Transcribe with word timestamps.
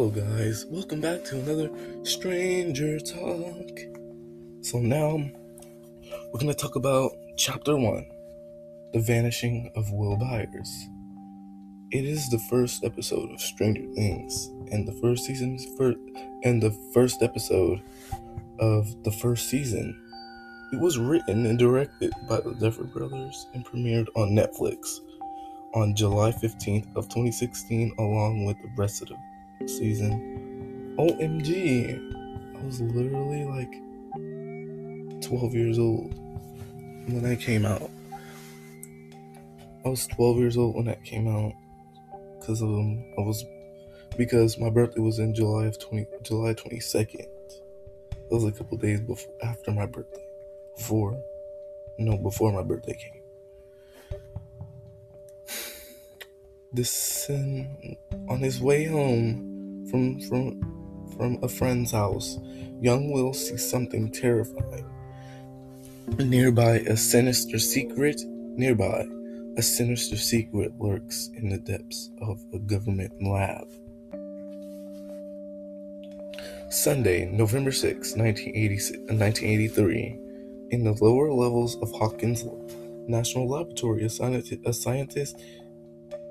Hello, 0.00 0.08
guys. 0.08 0.64
Welcome 0.70 1.02
back 1.02 1.24
to 1.24 1.38
another 1.38 1.68
Stranger 2.04 2.98
Talk. 3.00 3.68
So, 4.62 4.78
now 4.78 5.18
we're 6.32 6.40
going 6.40 6.46
to 6.46 6.54
talk 6.54 6.74
about 6.74 7.12
Chapter 7.36 7.76
1 7.76 8.06
The 8.94 9.00
Vanishing 9.00 9.70
of 9.76 9.92
Will 9.92 10.16
Byers. 10.16 10.88
It 11.90 12.06
is 12.06 12.30
the 12.30 12.38
first 12.48 12.82
episode 12.82 13.30
of 13.30 13.42
Stranger 13.42 13.82
Things, 13.92 14.46
and 14.72 14.88
the 14.88 14.98
first 15.02 15.26
season's 15.26 15.66
first, 15.76 15.98
and 16.44 16.62
the 16.62 16.74
first 16.94 17.22
episode 17.22 17.82
of 18.58 18.86
the 19.04 19.12
first 19.12 19.50
season. 19.50 19.94
It 20.72 20.80
was 20.80 20.98
written 20.98 21.44
and 21.44 21.58
directed 21.58 22.10
by 22.26 22.40
the 22.40 22.54
Duffer 22.54 22.84
Brothers 22.84 23.48
and 23.52 23.66
premiered 23.66 24.08
on 24.16 24.30
Netflix 24.30 25.00
on 25.74 25.94
July 25.94 26.32
15th 26.32 26.86
of 26.96 27.04
2016 27.08 27.92
along 27.98 28.46
with 28.46 28.56
the 28.62 28.70
rest 28.78 29.02
of 29.02 29.08
the 29.08 29.16
season. 29.66 30.94
OMG. 30.98 31.98
I 32.60 32.64
was 32.64 32.80
literally 32.80 33.44
like 33.44 33.72
12 35.22 35.54
years 35.54 35.78
old 35.78 36.14
when 37.06 37.22
that 37.22 37.40
came 37.40 37.64
out. 37.64 37.90
I 39.84 39.88
was 39.88 40.06
12 40.08 40.36
years 40.38 40.56
old 40.58 40.76
when 40.76 40.84
that 40.86 41.02
came 41.04 41.26
out 41.26 41.52
because 42.38 42.60
of 42.60 42.68
um 42.68 43.02
I 43.18 43.22
was 43.22 43.44
because 44.18 44.58
my 44.58 44.68
birthday 44.68 45.00
was 45.00 45.18
in 45.18 45.34
July 45.34 45.66
of 45.66 45.78
20 45.78 46.06
July 46.22 46.52
22nd. 46.54 47.26
That 48.10 48.36
was 48.36 48.44
a 48.44 48.52
couple 48.52 48.76
days 48.76 49.00
before 49.00 49.32
after 49.42 49.72
my 49.72 49.86
birthday. 49.86 50.26
Before 50.76 51.18
no, 51.98 52.16
before 52.16 52.52
my 52.52 52.62
birthday 52.62 52.94
came. 52.94 53.22
This 56.72 56.90
sin 56.90 57.96
on 58.28 58.38
his 58.38 58.60
way 58.60 58.84
home 58.84 59.49
from 59.90 60.20
from 60.20 60.60
from 61.16 61.38
a 61.42 61.48
friend's 61.48 61.92
house, 61.92 62.38
young 62.80 63.10
Will 63.10 63.34
sees 63.34 63.68
something 63.68 64.10
terrifying. 64.10 64.86
Nearby, 66.18 66.76
a 66.88 66.96
sinister 66.96 67.58
secret. 67.58 68.22
Nearby, 68.26 69.06
a 69.56 69.62
sinister 69.62 70.16
secret 70.16 70.72
lurks 70.78 71.28
in 71.34 71.48
the 71.48 71.58
depths 71.58 72.10
of 72.22 72.42
a 72.52 72.58
government 72.58 73.12
lab. 73.22 73.66
Sunday, 76.70 77.26
November 77.26 77.72
6, 77.72 78.16
1983, 78.16 79.08
uh, 79.10 80.16
in 80.70 80.84
the 80.84 80.92
lower 81.04 81.32
levels 81.32 81.76
of 81.82 81.90
Hawkins 81.90 82.44
National 83.08 83.48
Laboratory, 83.48 84.04
a 84.04 84.08
scientist, 84.08 84.60
a 84.64 84.72
scientist 84.72 85.36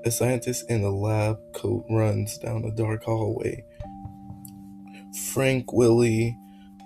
a 0.05 0.11
scientist 0.11 0.69
in 0.69 0.83
a 0.83 0.89
lab 0.89 1.37
coat 1.53 1.85
runs 1.89 2.37
down 2.37 2.63
a 2.63 2.71
dark 2.71 3.03
hallway. 3.03 3.63
Frank 5.33 5.73
Willie 5.73 6.37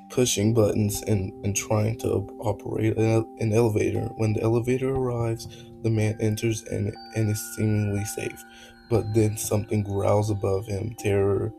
pushing 0.10 0.54
buttons 0.54 1.02
and, 1.04 1.34
and 1.44 1.56
trying 1.56 1.98
to 1.98 2.08
operate 2.40 2.96
an 2.98 3.54
elevator. 3.54 4.10
When 4.18 4.34
the 4.34 4.44
elevator 4.44 4.90
arrives, 4.90 5.48
the 5.82 5.90
man 5.90 6.16
enters 6.20 6.64
and, 6.64 6.94
and 7.16 7.32
is 7.32 7.56
seemingly 7.56 8.06
safe. 8.06 8.44
But 8.90 9.06
then 9.14 9.38
something 9.38 9.84
growls 9.84 10.30
above 10.30 10.68
him. 10.68 10.96
Terror 11.00 11.52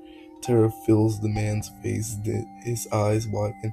terror 0.43 0.71
fills 0.87 1.21
the 1.21 1.29
man's 1.29 1.71
face, 1.83 2.17
his 2.63 2.87
eyes 2.93 3.27
widen. 3.27 3.73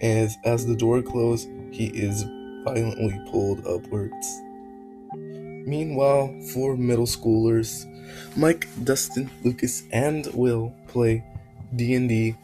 As, 0.00 0.36
as 0.44 0.66
the 0.66 0.76
door 0.76 1.00
closes, 1.00 1.48
he 1.70 1.86
is 1.86 2.24
violently 2.64 3.18
pulled 3.30 3.66
upwards. 3.66 4.42
Meanwhile, 5.66 6.34
four 6.52 6.76
middle 6.76 7.06
schoolers, 7.06 7.84
Mike, 8.36 8.66
Dustin, 8.84 9.30
Lucas, 9.44 9.82
and 9.92 10.26
Will 10.34 10.74
play 10.86 11.24
D&D 11.74 12.34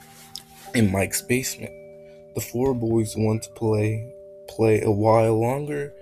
in 0.75 0.92
Mike's 0.92 1.23
basement. 1.23 1.73
The 2.35 2.41
four 2.41 2.75
boys 2.75 3.17
want 3.17 3.45
to 3.45 3.51
play 3.51 4.13
play 4.47 4.83
a 4.83 4.91
while 4.91 5.41
longer 5.41 5.92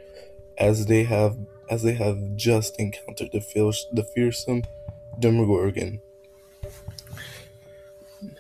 as 0.59 0.87
they 0.87 1.05
have 1.05 1.37
as 1.71 1.83
they 1.83 1.95
have 1.95 2.37
just 2.37 2.79
encountered 2.79 3.31
the, 3.33 3.41
fierce, 3.41 3.87
the 3.93 4.03
fearsome 4.03 4.63
Demogorgon. 5.19 6.01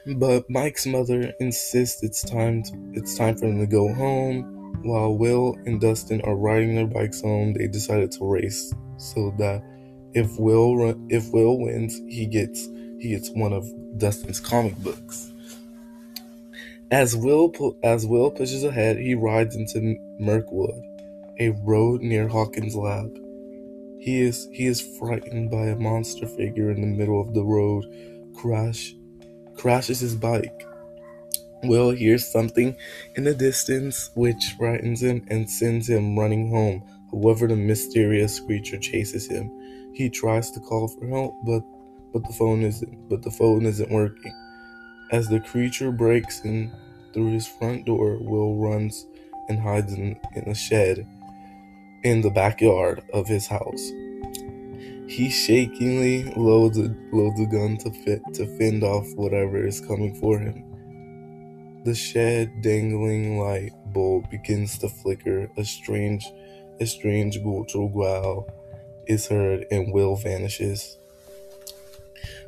But 0.06 0.50
Mike's 0.50 0.86
mother 0.86 1.32
insists 1.40 2.02
it's 2.02 2.22
time 2.22 2.62
to, 2.64 2.72
it's 2.92 3.16
time 3.16 3.36
for 3.36 3.46
them 3.46 3.58
to 3.60 3.66
go 3.66 3.92
home 3.94 4.61
while 4.84 5.16
Will 5.16 5.56
and 5.66 5.80
Dustin 5.80 6.20
are 6.22 6.36
riding 6.36 6.74
their 6.74 6.86
bikes 6.86 7.20
home, 7.20 7.54
they 7.54 7.66
decided 7.66 8.12
to 8.12 8.24
race 8.24 8.72
so 8.96 9.34
that 9.38 9.62
if 10.14 10.38
Will 10.38 10.76
run, 10.76 11.06
if 11.10 11.32
Will 11.32 11.58
wins, 11.58 11.96
he 12.08 12.26
gets 12.26 12.68
he 12.98 13.10
gets 13.10 13.30
one 13.30 13.52
of 13.52 13.66
Dustin's 13.98 14.40
comic 14.40 14.76
books. 14.76 15.32
As 16.90 17.16
Will 17.16 17.52
as 17.82 18.06
Will 18.06 18.30
pushes 18.30 18.64
ahead, 18.64 18.98
he 18.98 19.14
rides 19.14 19.56
into 19.56 19.96
Mirkwood, 20.20 20.82
a 21.40 21.50
road 21.64 22.02
near 22.02 22.28
Hawkins' 22.28 22.76
lab. 22.76 23.10
He 23.98 24.20
is 24.20 24.48
he 24.52 24.66
is 24.66 24.80
frightened 24.98 25.50
by 25.50 25.66
a 25.66 25.76
monster 25.76 26.26
figure 26.26 26.70
in 26.70 26.80
the 26.80 26.86
middle 26.86 27.20
of 27.20 27.34
the 27.34 27.44
road. 27.44 27.86
Crash 28.36 28.94
crashes 29.56 30.00
his 30.00 30.14
bike 30.14 30.66
Will 31.64 31.90
hears 31.90 32.30
something 32.30 32.74
in 33.16 33.24
the 33.24 33.34
distance 33.34 34.10
which 34.14 34.54
frightens 34.58 35.02
him 35.02 35.24
and 35.28 35.48
sends 35.48 35.88
him 35.88 36.18
running 36.18 36.50
home. 36.50 36.82
However, 37.12 37.46
the 37.46 37.56
mysterious 37.56 38.40
creature 38.40 38.78
chases 38.78 39.28
him. 39.28 39.50
He 39.94 40.10
tries 40.10 40.50
to 40.52 40.60
call 40.60 40.88
for 40.88 41.06
help, 41.06 41.34
but 41.44 41.62
but 42.12 42.24
the 42.24 42.32
phone 42.32 42.62
isn't 42.62 43.08
but 43.08 43.22
the 43.22 43.30
phone 43.30 43.64
isn't 43.64 43.90
working. 43.90 44.32
As 45.12 45.28
the 45.28 45.40
creature 45.40 45.92
breaks 45.92 46.40
in 46.40 46.72
through 47.12 47.32
his 47.32 47.46
front 47.46 47.86
door, 47.86 48.18
Will 48.18 48.56
runs 48.56 49.06
and 49.48 49.60
hides 49.60 49.92
in, 49.92 50.18
in 50.34 50.48
a 50.48 50.54
shed 50.54 51.06
in 52.02 52.22
the 52.22 52.30
backyard 52.30 53.02
of 53.12 53.28
his 53.28 53.46
house. 53.46 53.90
He 55.06 55.30
shakingly 55.30 56.24
loads 56.34 56.78
a, 56.78 56.94
loads 57.12 57.40
a 57.40 57.46
gun 57.46 57.76
to 57.78 57.90
fit 57.90 58.22
to 58.34 58.46
fend 58.58 58.82
off 58.82 59.06
whatever 59.14 59.64
is 59.64 59.80
coming 59.80 60.14
for 60.14 60.38
him. 60.38 60.64
The 61.84 61.96
shed 61.96 62.62
dangling 62.62 63.40
light 63.40 63.72
bulb 63.86 64.30
begins 64.30 64.78
to 64.78 64.88
flicker. 64.88 65.50
A 65.56 65.64
strange, 65.64 66.24
a 66.78 66.86
strange 66.86 67.42
guttural 67.42 67.88
growl 67.88 68.48
is 69.08 69.26
heard, 69.26 69.66
and 69.72 69.92
Will 69.92 70.14
vanishes. 70.14 70.98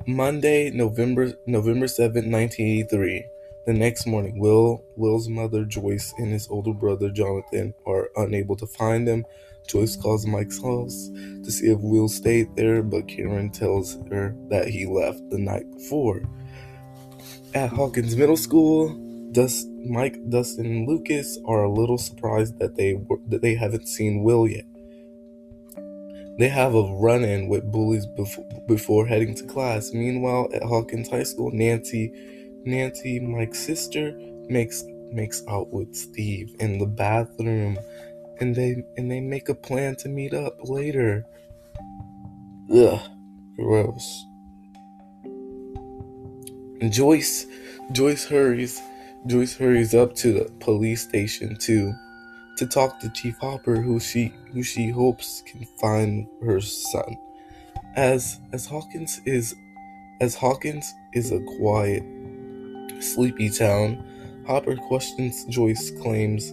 Monday, 0.06 0.70
November 0.70 1.32
November 1.46 1.88
7, 1.88 2.30
1983. 2.30 3.26
The 3.66 3.72
next 3.72 4.06
morning, 4.06 4.38
Will 4.38 4.84
Will's 4.94 5.28
mother 5.28 5.64
Joyce 5.64 6.14
and 6.18 6.30
his 6.30 6.48
older 6.48 6.72
brother 6.72 7.10
Jonathan 7.10 7.74
are 7.86 8.10
unable 8.16 8.54
to 8.54 8.66
find 8.68 9.08
him. 9.08 9.24
Joyce 9.66 9.96
calls 9.96 10.26
Mike's 10.26 10.62
house 10.62 11.08
to 11.42 11.50
see 11.50 11.72
if 11.72 11.80
Will 11.80 12.08
stayed 12.08 12.54
there, 12.54 12.84
but 12.84 13.08
Karen 13.08 13.50
tells 13.50 13.98
her 14.10 14.36
that 14.48 14.68
he 14.68 14.86
left 14.86 15.28
the 15.30 15.38
night 15.38 15.68
before. 15.72 16.22
At 17.54 17.70
Hawkins 17.70 18.14
Middle 18.14 18.36
School, 18.36 19.00
Dust, 19.34 19.66
Mike, 19.84 20.16
Dustin, 20.28 20.64
and 20.66 20.88
Lucas 20.88 21.38
are 21.44 21.64
a 21.64 21.70
little 21.70 21.98
surprised 21.98 22.60
that 22.60 22.76
they 22.76 22.94
that 23.28 23.42
they 23.42 23.56
haven't 23.56 23.88
seen 23.88 24.22
Will 24.22 24.46
yet. 24.46 24.64
They 26.38 26.48
have 26.48 26.74
a 26.74 26.82
run-in 26.82 27.48
with 27.48 27.70
bullies 27.70 28.06
before, 28.06 28.46
before 28.68 29.06
heading 29.06 29.34
to 29.34 29.44
class. 29.44 29.92
Meanwhile, 29.92 30.50
at 30.54 30.62
Hawkins 30.62 31.08
High 31.08 31.24
School, 31.24 31.50
Nancy, 31.52 32.12
Nancy, 32.64 33.18
Mike's 33.18 33.58
sister, 33.58 34.16
makes 34.48 34.84
makes 35.12 35.42
out 35.48 35.72
with 35.72 35.96
Steve 35.96 36.54
in 36.60 36.78
the 36.78 36.86
bathroom, 36.86 37.76
and 38.38 38.54
they 38.54 38.84
and 38.96 39.10
they 39.10 39.20
make 39.20 39.48
a 39.48 39.54
plan 39.54 39.96
to 39.96 40.08
meet 40.08 40.32
up 40.32 40.58
later. 40.62 41.26
Ugh, 42.72 43.00
gross. 43.56 44.24
Joyce, 46.88 47.46
Joyce 47.90 48.26
hurries 48.26 48.80
Joyce 49.26 49.56
hurries 49.56 49.94
up 49.94 50.14
to 50.16 50.34
the 50.34 50.44
police 50.60 51.02
station 51.02 51.56
to 51.60 51.94
to 52.58 52.66
talk 52.66 53.00
to 53.00 53.08
Chief 53.08 53.36
Hopper, 53.38 53.76
who 53.76 53.98
she 53.98 54.34
who 54.52 54.62
she 54.62 54.90
hopes 54.90 55.42
can 55.46 55.66
find 55.80 56.26
her 56.44 56.60
son. 56.60 57.16
As 57.96 58.38
as 58.52 58.66
Hawkins 58.66 59.22
is 59.24 59.54
as 60.20 60.34
Hawkins 60.34 60.92
is 61.14 61.32
a 61.32 61.40
quiet, 61.56 62.02
sleepy 63.00 63.48
town, 63.48 64.04
Hopper 64.46 64.76
questions 64.76 65.46
Joyce 65.46 65.90
claims 66.02 66.50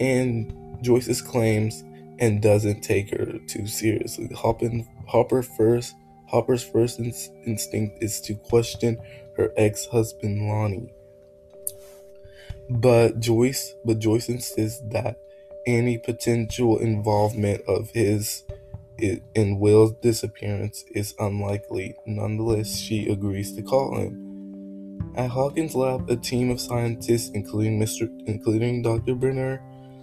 and 0.00 0.54
Joyce's 0.80 1.20
claims 1.20 1.82
and 2.20 2.40
doesn't 2.40 2.80
take 2.82 3.10
her 3.10 3.40
too 3.48 3.66
seriously. 3.66 4.28
Hopper, 4.36 4.70
Hopper 5.08 5.42
first 5.42 5.96
Hopper's 6.26 6.62
first 6.62 7.00
instinct 7.00 8.00
is 8.00 8.20
to 8.20 8.34
question 8.34 8.96
her 9.36 9.50
ex-husband 9.56 10.46
Lonnie 10.46 10.92
but 12.68 13.20
Joyce, 13.20 13.74
but 13.84 13.98
Joyce 13.98 14.28
insists 14.28 14.80
that 14.90 15.18
any 15.66 15.98
potential 15.98 16.78
involvement 16.78 17.62
of 17.68 17.90
his 17.90 18.44
in 18.98 19.60
Will's 19.60 19.92
disappearance 20.02 20.84
is 20.90 21.14
unlikely. 21.18 21.94
Nonetheless, 22.06 22.76
she 22.76 23.08
agrees 23.08 23.54
to 23.54 23.62
call 23.62 23.96
him. 23.96 24.28
At 25.14 25.30
Hawkins' 25.30 25.74
lab, 25.74 26.10
a 26.10 26.16
team 26.16 26.50
of 26.50 26.60
scientists, 26.60 27.30
including 27.34 27.78
Mr. 27.78 28.08
including 28.26 28.82
Dr. 28.82 29.14
Brenner, 29.14 29.62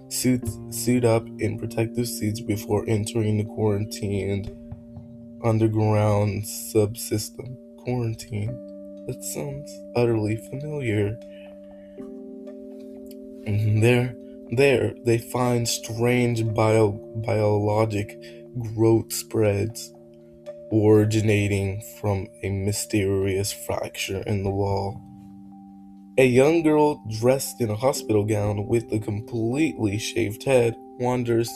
suits 0.09 0.59
suit 0.69 1.03
up 1.03 1.25
in 1.39 1.57
protective 1.57 2.07
suits 2.07 2.39
before 2.39 2.85
entering 2.87 3.37
the 3.37 3.43
quarantined 3.43 4.51
underground 5.43 6.43
subsystem. 6.43 7.57
Quarantine. 7.77 8.47
That 9.07 9.23
sounds 9.23 9.71
utterly 9.95 10.37
familiar. 10.37 11.19
And 13.45 13.83
there, 13.83 14.15
there, 14.51 14.93
they 15.05 15.17
find 15.17 15.67
strange 15.67 16.45
bio, 16.53 16.91
biologic 17.25 18.17
growth 18.73 19.13
spreads 19.13 19.93
originating 20.71 21.81
from 21.99 22.27
a 22.43 22.49
mysterious 22.49 23.53
fracture 23.53 24.23
in 24.25 24.43
the 24.43 24.49
wall. 24.49 25.01
A 26.17 26.25
young 26.25 26.63
girl 26.63 27.03
dressed 27.19 27.61
in 27.61 27.69
a 27.69 27.75
hospital 27.75 28.23
gown 28.23 28.67
with 28.67 28.91
a 28.91 28.99
completely 28.99 29.97
shaved 29.97 30.43
head 30.43 30.75
wanders 30.99 31.49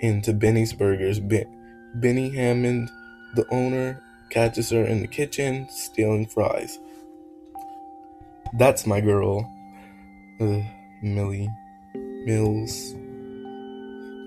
into 0.00 0.32
Benny's 0.32 0.72
Burgers. 0.72 1.18
Ben- 1.18 1.50
Benny 1.96 2.30
Hammond, 2.30 2.90
the 3.34 3.44
owner, 3.50 4.00
catches 4.30 4.70
her 4.70 4.84
in 4.84 5.00
the 5.00 5.08
kitchen 5.08 5.68
stealing 5.70 6.26
fries. 6.26 6.78
That's 8.56 8.86
my 8.86 9.00
girl, 9.00 9.50
uh, 10.40 10.60
Millie 11.04 11.50
Mills. 11.94 12.94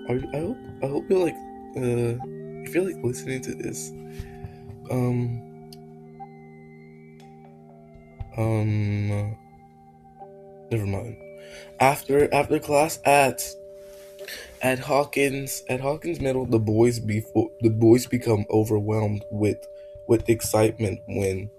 Are, 0.08 0.18
I 0.32 0.40
hope 0.40 0.58
I 0.82 0.86
hope 0.86 1.10
you're 1.10 1.24
like 1.24 1.36
uh, 1.76 2.16
if 2.64 2.74
you're 2.74 2.84
like 2.84 3.04
listening 3.04 3.42
to 3.42 3.54
this, 3.54 3.90
um, 4.90 5.42
um, 8.36 9.36
never 10.70 10.86
mind. 10.86 11.16
After 11.80 12.32
after 12.32 12.58
class 12.58 13.00
at 13.04 13.42
at 14.62 14.78
Hawkins 14.78 15.62
at 15.68 15.80
Hawkins 15.80 16.20
Middle, 16.20 16.46
the 16.46 16.58
boys 16.58 17.00
before 17.00 17.50
the 17.60 17.70
boys 17.70 18.06
become 18.06 18.46
overwhelmed 18.50 19.24
with 19.30 19.66
with 20.06 20.28
excitement 20.28 21.00
when 21.06 21.50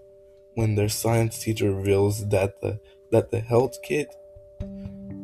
when 0.56 0.76
their 0.76 0.90
science 0.90 1.40
teacher 1.40 1.72
reveals 1.72 2.28
that 2.30 2.60
the 2.62 2.80
that 3.12 3.32
the 3.32 3.42
Heathkit 3.42 4.08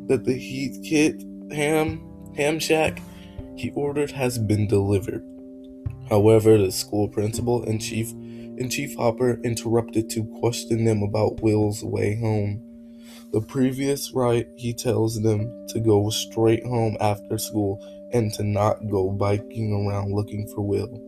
that 0.06 0.24
the 0.24 0.34
Heathkit 0.34 1.52
ham 1.52 2.02
ham 2.36 2.58
shack 2.58 3.00
he 3.56 3.70
ordered 3.74 4.10
has 4.10 4.38
been 4.38 4.66
delivered. 4.66 5.24
However, 6.08 6.58
the 6.58 6.70
school 6.70 7.08
principal 7.08 7.64
and 7.64 7.80
chief 7.80 8.12
and 8.58 8.70
Chief 8.72 8.94
Hopper 8.96 9.40
interrupted 9.44 10.08
to 10.10 10.24
question 10.40 10.84
them 10.84 11.02
about 11.02 11.42
Will's 11.42 11.84
way 11.84 12.18
home. 12.18 12.62
The 13.32 13.40
previous 13.40 14.12
right, 14.12 14.48
he 14.56 14.72
tells 14.72 15.20
them 15.20 15.66
to 15.68 15.80
go 15.80 16.08
straight 16.10 16.64
home 16.64 16.96
after 17.00 17.36
school 17.38 17.84
and 18.12 18.32
to 18.34 18.42
not 18.44 18.88
go 18.88 19.10
biking 19.10 19.72
around 19.72 20.14
looking 20.14 20.46
for 20.48 20.62
Will. 20.62 21.02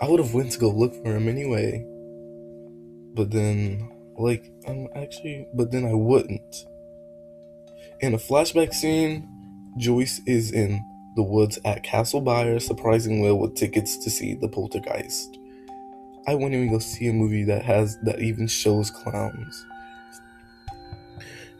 I 0.00 0.08
would 0.08 0.18
have 0.18 0.34
went 0.34 0.52
to 0.52 0.58
go 0.58 0.70
look 0.70 0.94
for 0.94 1.14
him 1.14 1.28
anyway. 1.28 1.86
But 3.14 3.30
then 3.30 3.88
like 4.18 4.50
I'm 4.66 4.88
actually 4.94 5.46
but 5.54 5.70
then 5.70 5.86
I 5.86 5.94
wouldn't. 5.94 6.66
In 8.00 8.12
a 8.12 8.18
flashback 8.18 8.74
scene, 8.74 9.26
Joyce 9.78 10.20
is 10.26 10.52
in 10.52 10.84
the 11.16 11.22
woods 11.22 11.58
at 11.64 11.82
Castle 11.82 12.20
Byers, 12.20 12.66
surprising 12.66 13.20
Will 13.20 13.38
with 13.38 13.54
tickets 13.54 13.96
to 14.04 14.10
see 14.10 14.34
the 14.34 14.48
poltergeist. 14.48 15.38
I 16.26 16.34
wouldn't 16.34 16.54
even 16.54 16.70
go 16.70 16.78
see 16.78 17.08
a 17.08 17.12
movie 17.14 17.44
that 17.44 17.64
has 17.64 17.98
that 18.02 18.20
even 18.20 18.48
shows 18.48 18.90
clowns. 18.90 19.66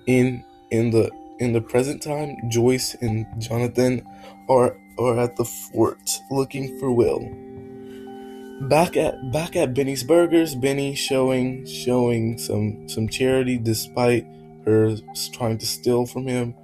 In 0.07 0.45
in 0.71 0.91
the 0.91 1.11
in 1.39 1.55
the 1.55 1.61
present 1.63 2.03
time, 2.03 2.37
Joyce 2.51 2.95
and 3.01 3.27
Jonathan 3.39 4.07
are 4.51 4.77
are 4.99 5.19
at 5.19 5.37
the 5.37 5.45
fort 5.45 6.21
looking 6.31 6.79
for 6.79 6.93
Will. 6.93 7.21
Back 8.69 8.99
at 8.99 9.33
back 9.33 9.57
at 9.57 9.73
Benny's 9.73 10.05
Burgers, 10.05 10.55
Benny 10.55 10.95
showing 10.95 11.65
showing 11.65 12.37
some 12.37 12.89
some 12.91 13.09
charity 13.09 13.57
despite 13.57 14.27
her 14.67 14.97
trying 15.33 15.59
to 15.59 15.67
steal 15.67 16.07
from 16.07 16.27
him, 16.27 16.55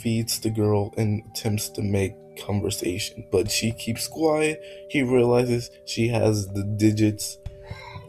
feeds 0.00 0.40
the 0.40 0.50
girl 0.50 0.92
and 0.96 1.22
attempts 1.30 1.68
to 1.70 1.82
make 1.82 2.14
conversation, 2.36 3.24
but 3.30 3.50
she 3.50 3.72
keeps 3.72 4.08
quiet. 4.08 4.60
He 4.90 5.02
realizes 5.02 5.70
she 5.86 6.08
has 6.08 6.48
the 6.48 6.64
digits 6.64 7.38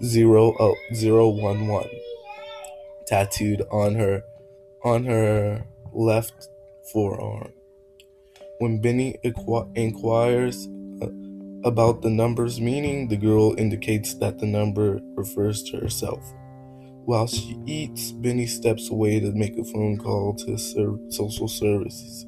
zero 0.04 0.56
oh, 0.60 0.76
zero 0.94 1.30
one 1.30 1.68
one 1.68 1.90
tattooed 3.08 3.62
on 3.72 3.96
her 3.96 4.24
on 4.84 5.06
her 5.06 5.66
left 5.94 6.50
forearm. 6.92 7.54
When 8.60 8.82
Benny 8.82 9.18
inquires 9.24 10.68
uh, 11.02 11.08
about 11.64 12.02
the 12.02 12.10
number's 12.10 12.60
meaning, 12.62 13.08
the 13.08 13.18
girl 13.18 13.56
indicates 13.58 14.14
that 14.16 14.40
the 14.40 14.46
number 14.46 15.00
refers 15.16 15.64
to 15.64 15.78
herself. 15.78 16.34
While 17.06 17.28
she 17.28 17.58
eats, 17.66 18.12
Benny 18.12 18.48
steps 18.48 18.90
away 18.90 19.20
to 19.20 19.32
make 19.32 19.58
a 19.58 19.64
phone 19.64 19.98
call 19.98 20.34
to 20.36 20.58
social 21.10 21.48
services. 21.48 22.26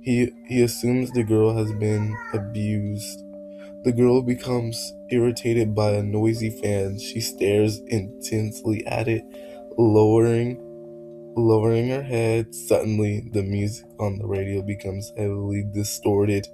He, 0.00 0.30
he 0.48 0.62
assumes 0.62 1.10
the 1.12 1.24
girl 1.24 1.56
has 1.56 1.72
been 1.74 2.16
abused. 2.34 3.20
The 3.84 3.92
girl 3.92 4.22
becomes 4.22 4.92
irritated 5.10 5.74
by 5.74 5.92
a 5.92 6.02
noisy 6.02 6.50
fan. 6.50 6.98
She 6.98 7.20
stares 7.20 7.80
intensely 7.88 8.86
at 8.86 9.08
it, 9.08 9.24
lowering 9.78 10.58
lowering 11.36 11.88
her 11.90 12.02
head. 12.02 12.54
Suddenly, 12.54 13.28
the 13.32 13.42
music 13.42 13.86
on 14.00 14.18
the 14.18 14.26
radio 14.26 14.62
becomes 14.62 15.12
heavily 15.16 15.64
distorted 15.72 16.48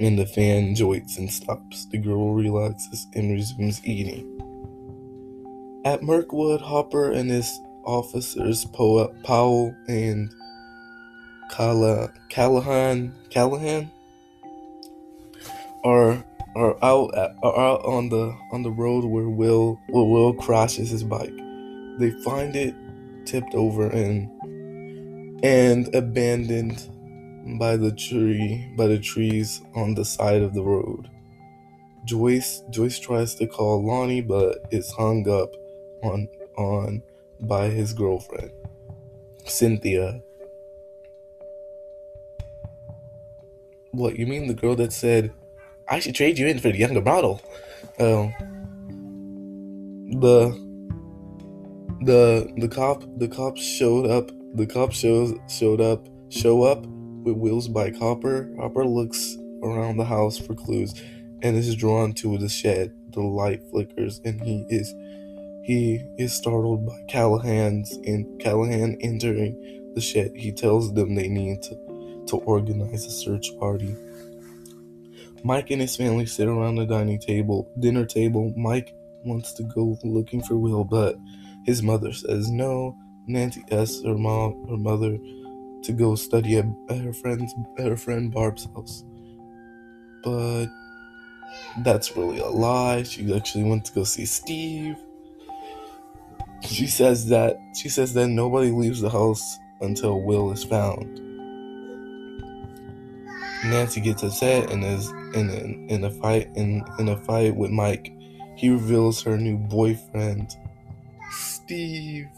and 0.00 0.18
the 0.18 0.26
fan 0.26 0.74
joints 0.74 1.18
and 1.18 1.30
stops. 1.30 1.86
The 1.90 1.98
girl 1.98 2.34
relaxes 2.34 3.06
and 3.14 3.32
resumes 3.32 3.84
eating. 3.84 4.47
At 5.84 6.02
Mirkwood, 6.02 6.60
Hopper 6.60 7.10
and 7.12 7.30
his 7.30 7.60
officers, 7.84 8.64
Powell 8.66 9.74
and 9.88 10.30
Calla- 11.50 12.12
Callahan 12.28 13.14
Callahan 13.30 13.90
are 15.84 16.24
are 16.56 16.84
out 16.84 17.14
at, 17.16 17.36
are 17.42 17.58
out 17.58 17.84
on 17.84 18.08
the 18.08 18.36
on 18.52 18.62
the 18.62 18.70
road 18.70 19.04
where 19.04 19.28
Will 19.28 19.80
where 19.88 20.04
Will 20.04 20.34
crashes 20.34 20.90
his 20.90 21.04
bike. 21.04 21.36
They 21.98 22.10
find 22.22 22.54
it 22.56 22.74
tipped 23.24 23.54
over 23.54 23.88
and 23.88 24.28
and 25.42 25.94
abandoned 25.94 26.88
by 27.58 27.76
the 27.76 27.92
tree 27.92 28.70
by 28.76 28.88
the 28.88 28.98
trees 28.98 29.62
on 29.74 29.94
the 29.94 30.04
side 30.04 30.42
of 30.42 30.54
the 30.54 30.62
road. 30.62 31.08
Joyce 32.04 32.62
Joyce 32.70 32.98
tries 32.98 33.34
to 33.36 33.46
call 33.46 33.84
Lonnie 33.84 34.20
but 34.20 34.58
is 34.70 34.90
hung 34.92 35.28
up 35.28 35.50
on 36.02 36.28
on 36.56 37.02
by 37.40 37.68
his 37.68 37.92
girlfriend. 37.92 38.50
Cynthia 39.44 40.20
What, 43.92 44.18
you 44.18 44.26
mean 44.26 44.46
the 44.46 44.54
girl 44.54 44.76
that 44.76 44.92
said, 44.92 45.32
I 45.88 45.98
should 45.98 46.14
trade 46.14 46.38
you 46.38 46.46
in 46.46 46.58
for 46.58 46.70
the 46.70 46.78
younger 46.78 47.00
model? 47.00 47.40
Oh. 47.98 48.32
the 50.20 50.68
the 52.02 52.52
the 52.58 52.68
cop 52.68 53.02
the 53.16 53.26
cops 53.26 53.60
showed 53.60 54.06
up 54.06 54.30
the 54.54 54.66
cop 54.66 54.92
shows 54.92 55.34
showed 55.48 55.80
up 55.80 56.06
show 56.28 56.62
up 56.62 56.86
with 56.86 57.36
Will's 57.36 57.66
bike. 57.66 57.96
Hopper 57.96 58.50
Hopper 58.58 58.84
looks 58.84 59.36
around 59.62 59.96
the 59.96 60.04
house 60.04 60.38
for 60.38 60.54
clues 60.54 60.94
and 61.42 61.56
is 61.56 61.74
drawn 61.74 62.12
to 62.14 62.38
the 62.38 62.48
shed. 62.48 62.94
The 63.10 63.20
light 63.20 63.62
flickers 63.70 64.20
and 64.24 64.40
he 64.40 64.64
is 64.68 64.94
he 65.68 66.02
is 66.16 66.32
startled 66.32 66.86
by 66.86 66.98
Callahan's 67.08 67.92
and 68.06 68.40
Callahan 68.40 68.96
entering 69.02 69.92
the 69.94 70.00
shed. 70.00 70.32
He 70.34 70.50
tells 70.50 70.94
them 70.94 71.14
they 71.14 71.28
need 71.28 71.60
to 71.64 71.76
to 72.28 72.38
organize 72.38 73.04
a 73.04 73.10
search 73.10 73.50
party. 73.60 73.94
Mike 75.44 75.70
and 75.70 75.82
his 75.82 75.94
family 75.94 76.24
sit 76.24 76.48
around 76.48 76.76
the 76.76 76.86
dining 76.86 77.18
table, 77.18 77.70
dinner 77.80 78.06
table. 78.06 78.50
Mike 78.56 78.94
wants 79.26 79.52
to 79.52 79.62
go 79.62 79.98
looking 80.04 80.42
for 80.42 80.56
Will, 80.56 80.84
but 80.84 81.18
his 81.66 81.82
mother 81.82 82.14
says 82.14 82.50
no. 82.50 82.96
Nancy 83.26 83.62
asks 83.70 84.02
her 84.04 84.16
mom, 84.16 84.66
her 84.70 84.78
mother, 84.78 85.18
to 85.82 85.92
go 85.92 86.14
study 86.14 86.56
at, 86.56 86.64
her 86.88 87.12
friend's, 87.12 87.54
at 87.78 87.88
her 87.88 87.96
friend 87.96 88.32
Barb's 88.32 88.66
house, 88.74 89.04
but 90.24 90.68
that's 91.84 92.16
really 92.16 92.38
a 92.38 92.48
lie. 92.48 93.02
She 93.02 93.34
actually 93.34 93.64
went 93.64 93.84
to 93.84 93.92
go 93.92 94.04
see 94.04 94.24
Steve. 94.24 94.96
She 96.62 96.86
says 96.86 97.26
that 97.28 97.56
she 97.74 97.88
says 97.88 98.14
that 98.14 98.28
nobody 98.28 98.70
leaves 98.70 99.00
the 99.00 99.10
house 99.10 99.58
until 99.80 100.20
Will 100.20 100.52
is 100.52 100.64
found. 100.64 101.20
Nancy 103.64 104.00
gets 104.00 104.22
upset 104.22 104.70
and 104.70 104.84
is 104.84 105.10
in 105.34 105.50
a, 105.50 105.92
in 105.92 106.04
a 106.04 106.10
fight 106.10 106.48
in, 106.54 106.84
in 106.98 107.08
a 107.08 107.16
fight 107.16 107.56
with 107.56 107.70
Mike. 107.70 108.12
He 108.56 108.70
reveals 108.70 109.22
her 109.22 109.36
new 109.36 109.56
boyfriend 109.56 110.50
Steve. 111.30 112.28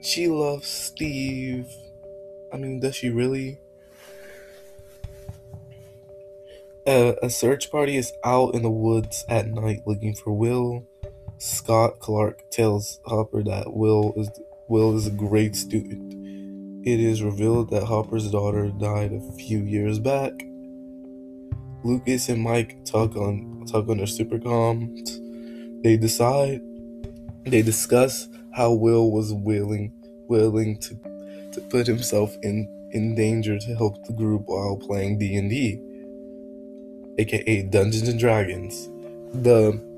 She 0.00 0.26
loves 0.26 0.66
Steve. 0.66 1.68
I 2.52 2.56
mean, 2.56 2.80
does 2.80 2.96
she 2.96 3.10
really? 3.10 3.58
A, 6.86 7.14
a 7.22 7.30
search 7.30 7.70
party 7.70 7.96
is 7.96 8.12
out 8.24 8.54
in 8.54 8.62
the 8.62 8.70
woods 8.70 9.24
at 9.28 9.48
night 9.48 9.82
looking 9.86 10.14
for 10.14 10.32
Will. 10.32 10.86
Scott 11.42 11.98
Clark 11.98 12.52
tells 12.52 13.00
Hopper 13.04 13.42
that 13.42 13.74
Will 13.74 14.12
is 14.16 14.30
Will 14.68 14.96
is 14.96 15.08
a 15.08 15.10
great 15.10 15.56
student. 15.56 16.14
It 16.86 17.00
is 17.00 17.20
revealed 17.20 17.70
that 17.70 17.82
Hopper's 17.82 18.30
daughter 18.30 18.70
died 18.70 19.12
a 19.12 19.32
few 19.32 19.58
years 19.58 19.98
back. 19.98 20.30
Lucas 21.82 22.28
and 22.28 22.44
Mike 22.44 22.84
talk 22.84 23.16
on 23.16 23.66
talk 23.66 23.88
on 23.88 23.96
their 23.96 24.06
supercoms. 24.06 25.82
They 25.82 25.96
decide 25.96 26.60
they 27.44 27.62
discuss 27.62 28.28
how 28.54 28.74
Will 28.74 29.10
was 29.10 29.32
willing 29.32 29.92
willing 30.28 30.78
to 30.78 30.94
to 31.54 31.60
put 31.70 31.88
himself 31.88 32.36
in 32.44 32.68
in 32.92 33.16
danger 33.16 33.58
to 33.58 33.74
help 33.74 34.06
the 34.06 34.12
group 34.12 34.42
while 34.46 34.76
playing 34.76 35.18
D&D, 35.18 35.80
aka 37.18 37.62
Dungeons 37.64 38.08
and 38.08 38.20
Dragons. 38.20 38.86
The 39.42 39.91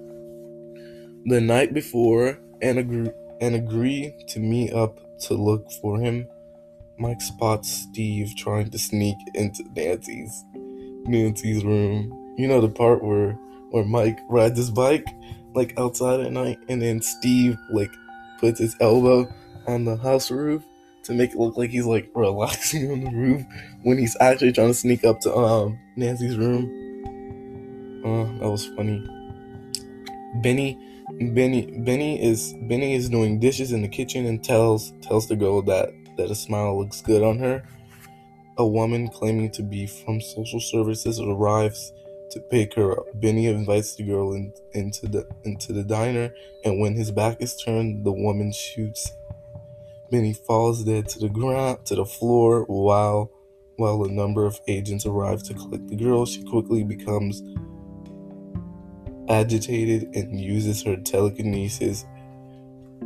the 1.27 1.41
night 1.41 1.73
before 1.75 2.39
and 2.61 2.79
agree 2.79 3.11
and 3.41 3.55
agree 3.55 4.15
to 4.29 4.41
meet 4.41 4.73
up 4.73 4.99
to 5.21 5.35
look 5.35 5.71
for 5.83 5.99
him. 5.99 6.27
Mike 6.99 7.21
spots 7.21 7.71
Steve 7.71 8.33
trying 8.37 8.71
to 8.71 8.79
sneak 8.79 9.17
into 9.35 9.65
Nancy's 9.75 10.45
Nancy's 11.07 11.65
room. 11.65 12.35
You 12.39 12.49
know 12.49 12.61
the 12.61 12.69
part 12.69 13.03
where 13.03 13.33
where 13.71 13.85
Mike 13.85 14.19
rides 14.29 14.57
his 14.57 14.71
bike 14.71 15.07
like 15.55 15.79
outside 15.79 16.21
at 16.21 16.33
night 16.33 16.59
and 16.69 16.81
then 16.81 17.01
Steve 17.01 17.57
like 17.71 17.91
puts 18.39 18.61
his 18.61 18.77
elbow 18.81 19.27
on 19.67 19.85
the 19.85 19.97
house 19.97 20.31
roof 20.31 20.63
to 21.05 21.13
make 21.13 21.31
it 21.31 21.39
look 21.39 21.57
like 21.57 21.71
he's 21.71 21.87
like 21.87 22.11
relaxing 22.15 22.91
on 22.91 23.01
the 23.05 23.11
roof 23.11 23.43
when 23.83 23.99
he's 23.99 24.17
actually 24.21 24.53
trying 24.53 24.69
to 24.69 24.75
sneak 24.75 25.05
up 25.05 25.21
to 25.21 25.35
um 25.35 25.79
Nancy's 25.97 26.37
room. 26.37 26.71
Uh, 28.05 28.39
that 28.39 28.51
was 28.51 28.67
funny. 28.77 29.03
Benny 30.43 30.79
Benny 31.13 31.67
Benny 31.81 32.23
is 32.23 32.55
Benny 32.63 32.95
is 32.95 33.11
doing 33.11 33.39
dishes 33.39 33.73
in 33.73 33.83
the 33.83 33.89
kitchen 33.89 34.25
and 34.27 34.43
tells 34.43 34.93
tells 35.03 35.29
the 35.29 35.37
girl 35.37 35.61
that 35.63 35.91
that 36.17 36.31
a 36.31 36.35
smile 36.35 36.79
looks 36.79 37.03
good 37.03 37.23
on 37.23 37.39
her. 37.39 37.63
A 38.57 38.67
woman 38.67 39.09
claiming 39.09 39.51
to 39.53 39.63
be 39.63 39.87
from 39.87 40.21
social 40.21 40.61
services 40.61 41.21
arrives 41.21 41.93
to 42.31 42.41
pick 42.41 42.75
her 42.75 42.93
up. 42.93 43.07
Benny 43.21 43.47
invites 43.47 43.97
the 43.97 44.05
girl 44.05 44.33
in, 44.33 44.53
into 44.73 45.07
the 45.07 45.29
into 45.45 45.73
the 45.75 45.83
diner, 45.83 46.33
and 46.65 46.81
when 46.81 46.95
his 46.95 47.11
back 47.11 47.37
is 47.41 47.55
turned, 47.57 48.05
the 48.05 48.13
woman 48.13 48.51
shoots. 48.51 49.13
Benny 50.11 50.33
falls 50.33 50.85
dead 50.85 51.09
to 51.11 51.19
the 51.19 51.29
ground 51.29 51.85
to 51.87 51.97
the 51.97 52.07
floor 52.07 52.65
while 52.65 53.31
while 53.77 54.05
a 54.05 54.09
number 54.11 54.47
of 54.47 54.59
agents 54.69 55.05
arrive 55.05 55.43
to 55.43 55.55
collect 55.55 55.87
the 55.89 55.97
girl. 55.97 56.25
She 56.25 56.43
quickly 56.45 56.83
becomes 56.83 57.43
agitated 59.29 60.15
and 60.15 60.41
uses 60.41 60.83
her 60.83 60.97
telekinesis 60.97 62.05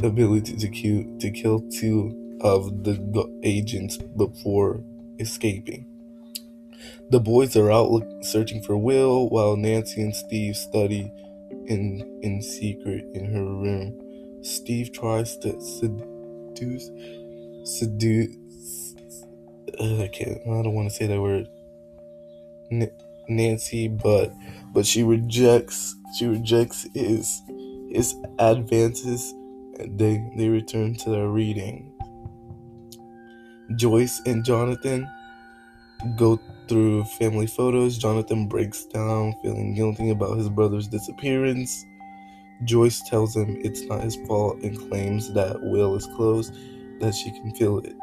ability 0.03 0.57
to 0.57 0.69
kill, 0.69 1.05
to 1.19 1.31
kill 1.31 1.61
two 1.71 2.39
of 2.41 2.85
the 2.85 3.41
agents 3.43 3.97
before 3.97 4.81
escaping. 5.19 5.87
The 7.11 7.21
boys 7.21 7.57
are 7.57 7.71
out 7.71 8.03
searching 8.23 8.63
for 8.63 8.77
Will 8.77 9.29
while 9.29 9.57
Nancy 9.57 10.03
and 10.03 10.15
Steve 10.15 10.57
study 10.57 11.13
in 11.67 12.21
in 12.23 12.43
secret 12.43 13.07
in 13.15 13.33
her 13.33 13.45
room. 13.45 13.99
Steve 14.43 14.93
tries 14.93 15.37
to 15.39 15.61
seduce 15.61 16.91
seduce 17.65 18.95
I 19.81 20.09
can't 20.13 20.41
I 20.43 20.63
don't 20.63 20.75
want 20.75 20.89
to 20.91 20.95
say 20.95 21.07
that 21.07 21.21
word 21.21 21.49
Nancy 23.29 23.89
but 23.89 24.35
but 24.73 24.87
she 24.87 25.03
rejects 25.03 25.97
she 26.19 26.27
rejects 26.27 26.87
his 26.95 27.43
his 27.91 28.15
advances 28.39 29.33
and 29.79 29.99
they 29.99 30.23
they 30.37 30.49
return 30.49 30.95
to 30.97 31.11
their 31.11 31.29
reading. 31.29 31.93
Joyce 33.77 34.21
and 34.27 34.45
Jonathan 34.45 35.09
go 36.17 36.41
through 36.69 37.05
family 37.05 37.47
photos. 37.47 37.99
Jonathan 37.99 38.49
breaks 38.49 38.85
down, 38.87 39.35
feeling 39.43 39.75
guilty 39.75 40.11
about 40.11 40.37
his 40.39 40.49
brother's 40.49 40.89
disappearance. 40.89 41.85
Joyce 42.65 43.01
tells 43.09 43.37
him 43.37 43.57
it's 43.63 43.83
not 43.83 44.03
his 44.03 44.17
fault 44.27 44.59
and 44.63 44.79
claims 44.91 45.33
that 45.35 45.61
Will 45.63 45.95
is 45.97 46.07
closed, 46.17 46.53
that 47.01 47.15
she 47.15 47.31
can 47.31 47.55
feel 47.55 47.79
it. 47.79 47.95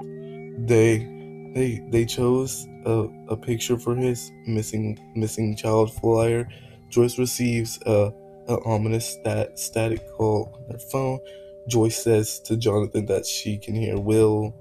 They 0.68 1.15
they 1.56 1.82
they 1.90 2.06
chose 2.06 2.68
a, 2.86 3.08
a 3.30 3.38
picture 3.38 3.80
for 3.80 3.96
his 3.96 4.32
missing 4.46 5.00
missing 5.16 5.56
child 5.56 5.94
flyer. 5.96 6.48
Joyce 6.90 7.18
receives 7.18 7.80
a, 7.86 8.14
a 8.48 8.58
ominous 8.66 9.08
stat, 9.08 9.58
static 9.58 10.08
call 10.12 10.54
on 10.54 10.74
her 10.74 10.78
phone. 10.78 11.20
Joyce 11.68 12.04
says 12.04 12.40
to 12.42 12.58
Jonathan 12.58 13.08
that 13.08 13.26
she 13.26 13.58
can 13.58 13.74
hear 13.74 13.98
Will 13.98 14.54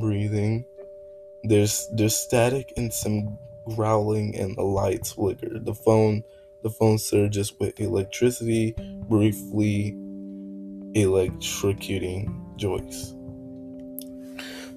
breathing. 0.00 0.64
There's 1.42 1.88
there's 1.94 2.14
static 2.14 2.72
and 2.76 2.92
some 2.92 3.38
growling 3.74 4.36
and 4.36 4.54
the 4.56 4.62
lights 4.62 5.12
flicker. 5.12 5.58
The 5.58 5.74
phone 5.74 6.22
the 6.62 6.70
phone 6.70 6.98
surges 6.98 7.52
with 7.58 7.80
electricity, 7.80 8.74
briefly 9.08 9.96
electrocuting 10.94 12.56
Joyce. 12.56 13.15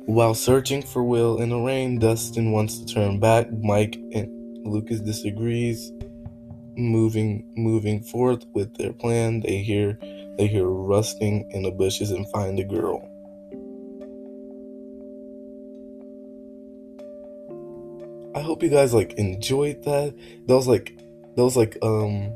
While 0.06 0.34
searching 0.34 0.82
for 0.82 1.04
Will 1.04 1.42
in 1.42 1.50
the 1.50 1.60
rain, 1.60 2.00
Dustin 2.00 2.52
wants 2.52 2.80
to 2.80 2.86
turn 2.86 3.20
back. 3.20 3.52
Mike 3.52 3.96
and 4.14 4.66
Lucas 4.66 5.00
disagrees. 5.00 5.92
Moving 6.76 7.46
moving 7.58 8.02
forth 8.02 8.46
with 8.54 8.74
their 8.78 8.94
plan, 8.94 9.42
they 9.42 9.58
hear 9.58 9.98
they 10.38 10.48
hear 10.48 10.68
rustling 10.68 11.50
in 11.52 11.64
the 11.64 11.72
bushes 11.72 12.12
and 12.12 12.30
find 12.32 12.58
a 12.60 12.64
girl. 12.64 13.02
I 18.34 18.42
hope 18.42 18.64
you 18.64 18.70
guys 18.70 18.94
like 18.94 19.14
enjoyed 19.14 19.84
that. 19.84 20.16
That 20.48 20.56
was 20.56 20.68
like 20.68 20.96
that 21.36 21.44
was 21.44 21.58
like 21.58 21.78
um 21.82 22.32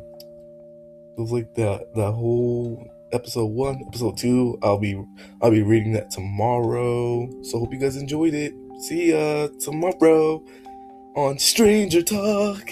it 1.17 1.22
was 1.22 1.32
like 1.32 1.53
that 1.55 1.93
that 1.96 2.12
whole 2.12 2.86
episode 3.13 3.46
one, 3.46 3.84
episode 3.88 4.17
two. 4.17 4.58
I'll 4.62 4.79
be 4.79 5.01
I'll 5.41 5.51
be 5.51 5.62
reading 5.62 5.93
that 5.93 6.12
tomorrow. 6.12 7.29
So 7.43 7.60
hope 7.60 7.74
you 7.74 7.79
guys 7.79 7.96
enjoyed 7.96 8.34
it. 8.34 8.53
See 8.79 9.12
ya 9.12 9.48
tomorrow 9.60 10.43
on 11.15 11.38
Stranger 11.38 12.01
Talk. 12.01 12.70